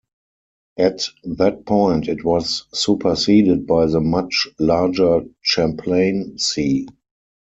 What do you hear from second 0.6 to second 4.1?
At that point it was superseded by the